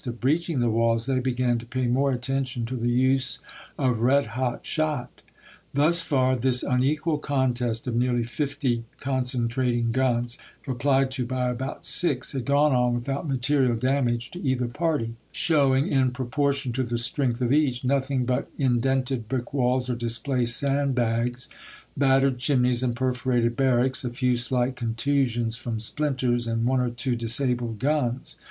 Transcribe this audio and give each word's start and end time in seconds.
of 0.07 0.19
breaching 0.19 0.59
the 0.59 0.67
walls 0.69 1.05
they 1.05 1.19
began 1.19 1.59
to 1.59 1.65
pay 1.67 1.85
more 1.85 2.09
i.,p, 2.09 2.17
22" 2.17 2.17
attention 2.33 2.65
to 2.65 2.75
the 2.75 2.89
use 2.89 3.37
of 3.77 3.99
red 3.99 4.25
hot 4.33 4.65
shot. 4.65 5.21
Thus 5.75 6.01
far 6.01 6.35
this 6.35 6.63
unequal 6.63 7.19
contest 7.19 7.85
of 7.85 7.95
nearly 7.95 8.23
fifty 8.23 8.83
con 8.99 9.21
centrating 9.21 9.91
guns, 9.91 10.39
replied 10.65 11.11
to 11.11 11.25
by 11.27 11.49
about 11.49 11.85
six, 11.85 12.31
had 12.31 12.45
gone 12.45 12.73
on 12.73 12.95
without 12.95 13.27
material 13.27 13.75
damage 13.75 14.31
to 14.31 14.41
either 14.41 14.65
party— 14.67 15.17
showing, 15.31 15.87
in 15.87 16.09
proportion 16.09 16.71
to 16.71 16.83
the 16.83 16.97
strength 16.97 17.39
of 17.39 17.53
each, 17.53 17.83
nothing 17.83 18.25
but 18.25 18.49
indented 18.57 19.29
brick 19.29 19.53
walls 19.53 19.87
or 19.87 19.93
displaced 19.93 20.57
sand 20.57 20.95
bags, 20.95 21.47
battered 21.95 22.39
chimneys 22.39 22.81
and 22.81 22.95
perforated 22.95 23.55
bar 23.55 23.77
racks, 23.77 24.03
a 24.03 24.09
few 24.09 24.35
slight 24.35 24.75
contusions 24.75 25.57
from 25.57 25.79
splinters, 25.79 26.47
and 26.47 26.65
one 26.65 26.79
or 26.79 26.89
two 26.89 27.15
disabled 27.15 27.77
guns. 27.77 28.35